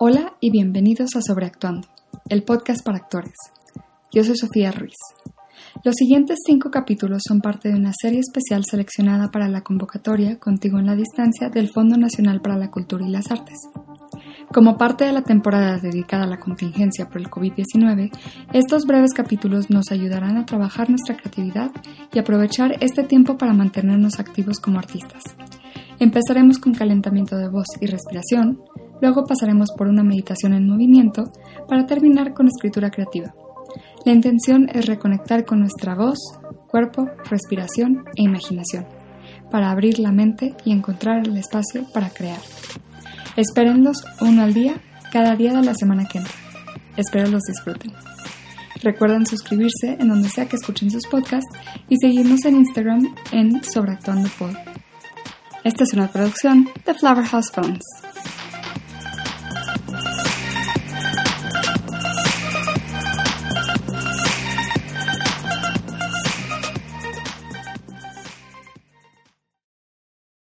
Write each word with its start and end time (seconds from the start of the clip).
Hola 0.00 0.34
y 0.40 0.50
bienvenidos 0.50 1.14
a 1.14 1.22
Sobreactuando, 1.22 1.86
el 2.28 2.42
podcast 2.42 2.84
para 2.84 2.98
actores. 2.98 3.34
Yo 4.12 4.24
soy 4.24 4.36
Sofía 4.36 4.72
Ruiz. 4.72 4.96
Los 5.84 5.94
siguientes 5.94 6.38
cinco 6.44 6.70
capítulos 6.70 7.22
son 7.26 7.40
parte 7.40 7.68
de 7.68 7.76
una 7.76 7.92
serie 7.92 8.18
especial 8.18 8.64
seleccionada 8.64 9.30
para 9.30 9.48
la 9.48 9.60
convocatoria 9.60 10.40
Contigo 10.40 10.80
en 10.80 10.86
la 10.86 10.96
Distancia 10.96 11.48
del 11.48 11.68
Fondo 11.68 11.96
Nacional 11.96 12.40
para 12.40 12.58
la 12.58 12.72
Cultura 12.72 13.06
y 13.06 13.10
las 13.10 13.30
Artes. 13.30 13.58
Como 14.52 14.76
parte 14.76 15.04
de 15.04 15.12
la 15.12 15.22
temporada 15.22 15.78
dedicada 15.78 16.24
a 16.24 16.28
la 16.28 16.40
contingencia 16.40 17.08
por 17.08 17.18
el 17.18 17.30
COVID-19, 17.30 18.10
estos 18.52 18.86
breves 18.86 19.14
capítulos 19.14 19.70
nos 19.70 19.92
ayudarán 19.92 20.36
a 20.36 20.44
trabajar 20.44 20.90
nuestra 20.90 21.16
creatividad 21.16 21.70
y 22.12 22.18
aprovechar 22.18 22.76
este 22.80 23.04
tiempo 23.04 23.38
para 23.38 23.52
mantenernos 23.52 24.18
activos 24.18 24.58
como 24.58 24.78
artistas. 24.78 25.22
Empezaremos 26.00 26.58
con 26.58 26.74
calentamiento 26.74 27.36
de 27.36 27.48
voz 27.48 27.66
y 27.80 27.86
respiración, 27.86 28.60
Luego 29.00 29.24
pasaremos 29.24 29.70
por 29.76 29.88
una 29.88 30.02
meditación 30.02 30.54
en 30.54 30.68
movimiento 30.68 31.32
para 31.68 31.86
terminar 31.86 32.34
con 32.34 32.48
escritura 32.48 32.90
creativa. 32.90 33.34
La 34.04 34.12
intención 34.12 34.68
es 34.72 34.86
reconectar 34.86 35.44
con 35.44 35.60
nuestra 35.60 35.94
voz, 35.94 36.18
cuerpo, 36.68 37.08
respiración 37.30 38.04
e 38.16 38.22
imaginación, 38.22 38.86
para 39.50 39.70
abrir 39.70 39.98
la 39.98 40.12
mente 40.12 40.54
y 40.64 40.72
encontrar 40.72 41.26
el 41.26 41.36
espacio 41.36 41.86
para 41.92 42.10
crear. 42.10 42.40
Espérenlos 43.36 44.04
uno 44.20 44.42
al 44.42 44.54
día, 44.54 44.80
cada 45.12 45.34
día 45.36 45.52
de 45.54 45.62
la 45.62 45.74
semana 45.74 46.06
que 46.06 46.18
entra. 46.18 46.34
Espero 46.96 47.28
los 47.28 47.42
disfruten. 47.42 47.92
Recuerden 48.82 49.26
suscribirse 49.26 49.96
en 49.98 50.08
donde 50.08 50.28
sea 50.28 50.46
que 50.46 50.56
escuchen 50.56 50.90
sus 50.90 51.06
podcasts 51.06 51.50
y 51.88 51.96
seguirnos 51.96 52.44
en 52.44 52.56
Instagram 52.56 53.14
en 53.32 53.64
Sobreactuando 53.64 54.28
Pod. 54.38 54.54
Esta 55.64 55.84
es 55.84 55.94
una 55.94 56.08
producción 56.08 56.68
de 56.84 56.92
Flower 56.92 57.24
House 57.24 57.50
Phones. 57.50 57.82